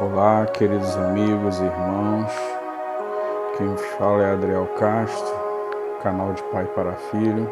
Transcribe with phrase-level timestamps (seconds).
[0.00, 2.32] Olá, queridos amigos e irmãos.
[3.56, 5.34] Quem fala é Adriel Castro,
[6.00, 7.50] canal de Pai para Filho,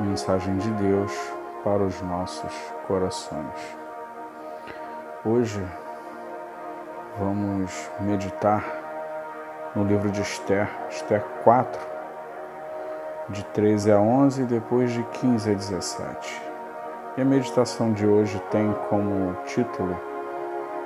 [0.00, 1.12] mensagem de Deus
[1.62, 2.52] para os nossos
[2.88, 3.78] corações.
[5.24, 5.64] Hoje
[7.20, 8.64] vamos meditar
[9.76, 11.80] no livro de Esther, Esther 4,
[13.28, 16.42] de 13 a 11 e depois de 15 a 17.
[17.16, 20.13] E a meditação de hoje tem como título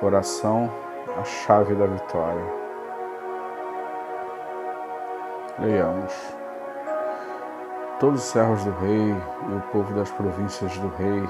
[0.01, 0.71] Oração,
[1.21, 2.45] a chave da vitória.
[5.59, 6.15] Leiamos.
[7.99, 11.29] Todos os servos do rei e o povo das províncias do rei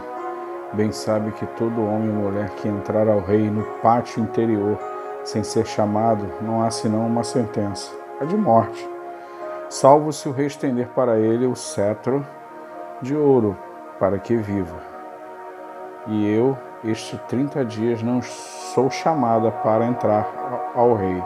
[0.75, 4.79] bem sabe que todo homem e mulher que entrar ao rei no pátio interior
[5.25, 7.91] sem ser chamado, não há senão uma sentença,
[8.21, 8.87] a de morte,
[9.71, 12.25] salvo se o rei estender para ele o cetro
[13.01, 13.57] de ouro
[13.99, 14.77] para que viva.
[16.07, 16.57] E eu,
[16.91, 20.27] estes trinta dias não sou chamada para entrar
[20.75, 21.23] ao rei.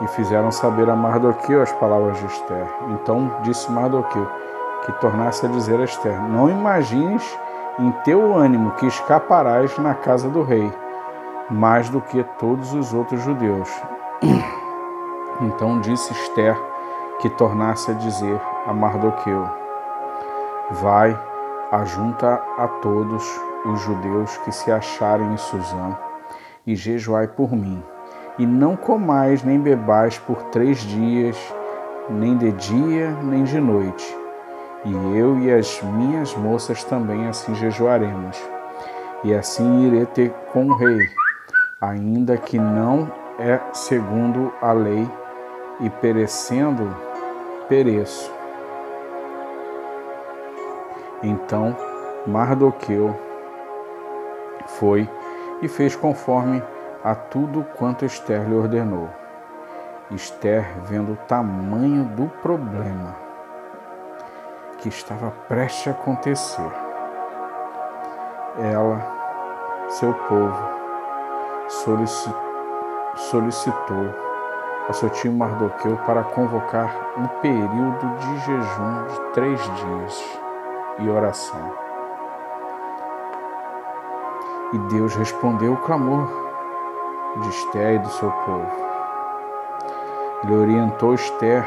[0.00, 2.66] E fizeram saber a Mardoqueu as palavras de Esther.
[2.90, 4.28] Então disse Mardoqueu
[4.84, 7.38] que tornasse a dizer a Esther: Não imagines
[7.78, 10.72] em teu ânimo que escaparás na casa do rei,
[11.50, 13.70] mais do que todos os outros judeus.
[15.40, 16.56] Então disse Esther
[17.18, 19.48] que tornasse a dizer a Mardoqueu:
[20.70, 21.18] Vai,
[21.72, 25.96] ajunta a todos os judeus que se acharem em Suzã,
[26.66, 27.82] e jejuai por mim.
[28.38, 31.36] E não comais nem bebais por três dias,
[32.08, 34.16] nem de dia, nem de noite.
[34.84, 38.36] E eu e as minhas moças também assim jejuaremos.
[39.22, 40.98] E assim irei ter com o rei,
[41.80, 45.08] ainda que não é segundo a lei,
[45.80, 46.94] e perecendo,
[47.68, 48.32] pereço.
[51.22, 51.76] Então
[52.26, 53.16] Mardoqueu
[54.66, 55.08] foi
[55.60, 56.62] e fez conforme
[57.04, 59.08] a tudo quanto Esther lhe ordenou.
[60.10, 63.16] Esther, vendo o tamanho do problema
[64.78, 66.72] que estava prestes a acontecer,
[68.58, 69.00] ela,
[69.88, 70.62] seu povo,
[73.16, 74.14] solicitou
[74.88, 80.38] a seu tio Mardoqueu para convocar um período de jejum de três dias
[80.98, 81.81] e oração.
[84.72, 86.26] E Deus respondeu o clamor
[87.40, 88.70] de Esther e do seu povo.
[90.42, 91.64] Ele orientou Esther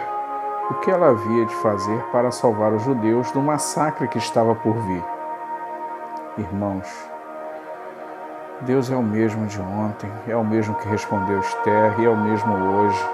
[0.70, 4.74] o que ela havia de fazer para salvar os judeus do massacre que estava por
[4.74, 5.04] vir.
[6.38, 6.88] Irmãos,
[8.62, 12.18] Deus é o mesmo de ontem, é o mesmo que respondeu Esther e é o
[12.18, 13.10] mesmo hoje.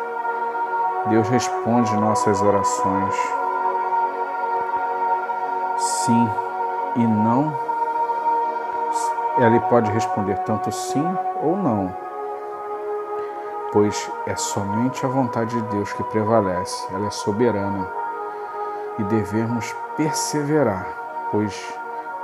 [1.07, 3.15] Deus responde nossas orações.
[5.77, 6.29] Sim
[6.95, 7.70] e não
[9.37, 11.05] ela pode responder tanto sim
[11.41, 11.95] ou não,
[13.71, 17.87] pois é somente a vontade de Deus que prevalece, ela é soberana
[18.99, 20.85] e devemos perseverar,
[21.31, 21.73] pois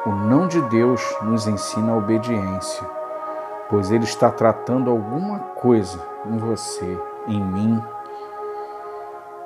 [0.06, 2.86] o não de Deus nos ensina a obediência,
[3.70, 7.82] pois Ele está tratando alguma coisa em você, em mim,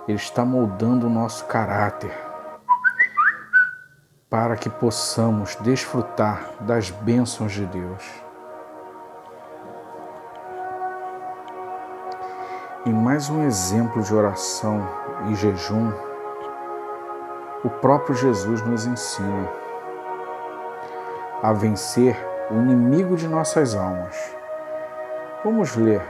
[0.08, 2.31] Ele está moldando o nosso caráter
[4.32, 8.10] para que possamos desfrutar das bênçãos de Deus.
[12.86, 14.88] E mais um exemplo de oração
[15.30, 15.92] e jejum,
[17.66, 19.50] o próprio Jesus nos ensina
[21.44, 22.18] a vencer
[22.50, 24.16] o inimigo de nossas almas.
[25.44, 26.02] Vamos ler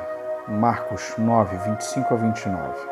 [0.48, 2.88] Marcos 9, 25 a 29.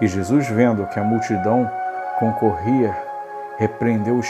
[0.00, 1.70] E Jesus, vendo que a multidão
[2.18, 3.13] concorria
[3.56, 4.20] repreendeu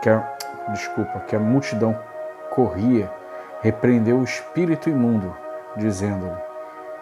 [0.00, 0.36] que a,
[0.70, 1.98] desculpa, que a multidão
[2.50, 3.10] corria,
[3.60, 5.34] repreendeu o espírito imundo,
[5.76, 6.36] dizendo-lhe: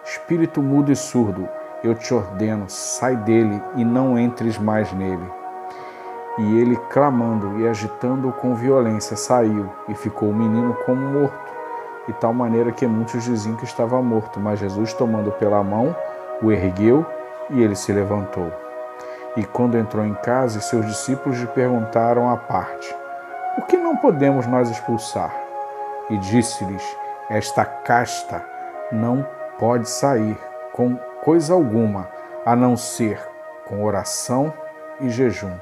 [0.05, 1.49] Espírito mudo e surdo,
[1.83, 5.31] eu te ordeno, sai dele e não entres mais nele.
[6.39, 11.51] E ele, clamando e agitando-o com violência, saiu e ficou o menino como morto,
[12.07, 15.95] de tal maneira que muitos diziam que estava morto, mas Jesus, tomando pela mão,
[16.43, 17.05] o ergueu
[17.51, 18.51] e ele se levantou.
[19.37, 22.95] E quando entrou em casa, seus discípulos lhe perguntaram à parte:
[23.55, 25.33] Por que não podemos nós expulsar?
[26.09, 26.83] E disse-lhes:
[27.29, 28.45] Esta casta
[28.91, 29.25] não
[29.59, 30.37] pode sair
[30.73, 32.09] com coisa alguma,
[32.45, 33.21] a não ser
[33.67, 34.53] com oração
[35.01, 35.57] e jejum.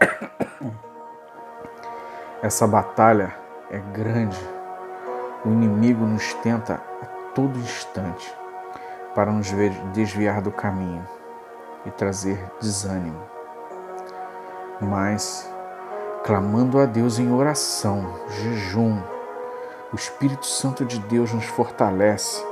[2.42, 3.32] Essa batalha
[3.70, 4.40] é grande.
[5.44, 8.36] O inimigo nos tenta a todo instante
[9.14, 9.52] para nos
[9.92, 11.06] desviar do caminho
[11.84, 13.22] e trazer desânimo.
[14.80, 15.48] Mas,
[16.24, 19.00] clamando a Deus em oração, jejum,
[19.92, 22.42] O Espírito Santo de Deus nos fortalece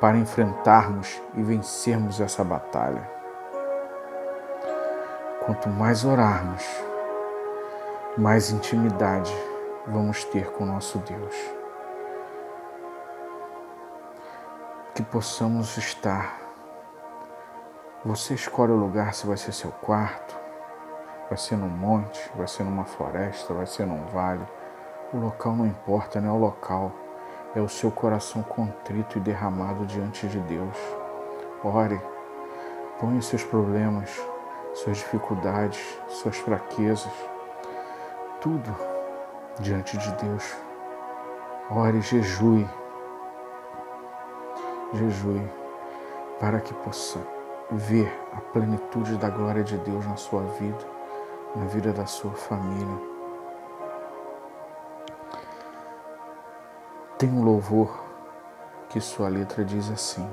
[0.00, 3.10] para enfrentarmos e vencermos essa batalha.
[5.46, 6.62] Quanto mais orarmos,
[8.18, 9.34] mais intimidade
[9.86, 11.34] vamos ter com nosso Deus.
[14.94, 16.43] Que possamos estar.
[18.04, 20.36] Você escolhe o lugar se vai ser seu quarto,
[21.28, 24.46] vai ser num monte, vai ser numa floresta, vai ser num vale.
[25.12, 26.92] O local não importa, não é o local
[27.54, 30.76] é o seu coração contrito e derramado diante de Deus.
[31.62, 32.00] Ore,
[32.98, 34.10] ponha seus problemas,
[34.74, 37.12] suas dificuldades, suas fraquezas,
[38.40, 38.76] tudo
[39.60, 40.56] diante de Deus.
[41.70, 42.68] Ore, jejue,
[44.92, 45.48] jejue,
[46.40, 47.20] para que possa
[47.70, 50.84] ver a plenitude da glória de Deus na sua vida,
[51.56, 52.98] na vida da sua família.
[57.18, 58.04] Tem um louvor
[58.88, 60.28] que sua letra diz assim: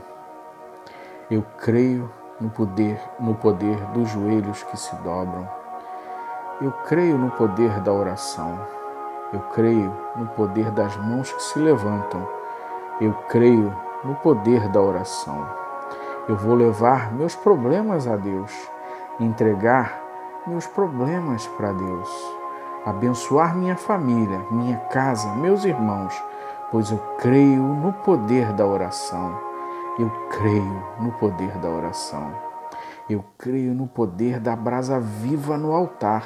[1.30, 5.48] Eu creio no poder, no poder dos joelhos que se dobram.
[6.60, 8.60] Eu creio no poder da oração.
[9.32, 12.28] Eu creio no poder das mãos que se levantam.
[13.00, 15.48] Eu creio no poder da oração.
[16.28, 18.52] Eu vou levar meus problemas a Deus,
[19.20, 20.02] entregar
[20.48, 22.10] meus problemas para Deus,
[22.86, 26.14] abençoar minha família, minha casa, meus irmãos
[26.72, 29.38] pois eu creio no poder da oração.
[30.00, 32.34] Eu creio no poder da oração.
[33.10, 36.26] Eu creio no poder da brasa viva no altar,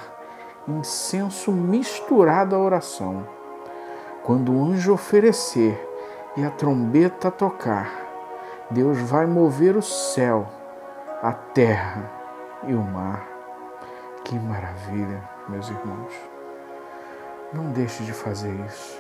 [0.68, 3.28] incenso misturado à oração.
[4.24, 5.84] Quando o anjo oferecer
[6.38, 8.05] e a trombeta tocar,
[8.72, 10.48] Deus vai mover o céu,
[11.22, 12.10] a terra
[12.64, 13.24] e o mar.
[14.24, 16.14] Que maravilha, meus irmãos.
[17.54, 19.00] Não deixe de fazer isso.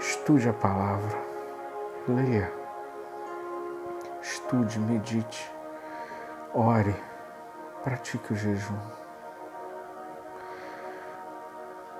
[0.00, 1.16] Estude a palavra,
[2.08, 2.52] leia,
[4.20, 5.52] estude, medite,
[6.52, 6.94] ore,
[7.84, 8.78] pratique o jejum.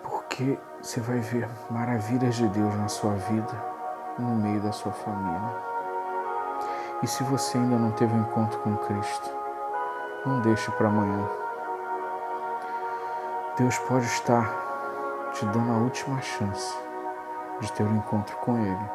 [0.03, 3.65] Porque você vai ver maravilhas de Deus na sua vida,
[4.19, 5.68] no meio da sua família.
[7.03, 9.31] E se você ainda não teve um encontro com Cristo,
[10.27, 11.29] não deixe para amanhã.
[13.57, 16.77] Deus pode estar te dando a última chance
[17.61, 18.91] de ter um encontro com Ele.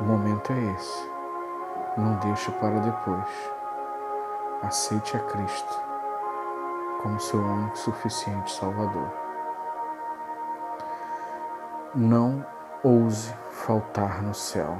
[0.00, 1.10] O momento é esse.
[1.96, 3.28] Não deixe para depois.
[4.62, 5.80] Aceite a Cristo
[7.02, 9.12] como seu único suficiente Salvador.
[11.94, 12.44] Não
[12.84, 14.78] ouse faltar no céu.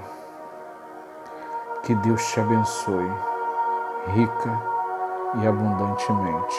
[1.82, 3.10] Que Deus te abençoe,
[4.08, 4.62] rica
[5.40, 6.56] e abundantemente.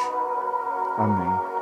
[0.97, 1.54] Amém.